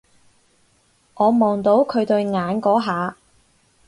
[1.13, 3.17] 我望到佢對眼嗰下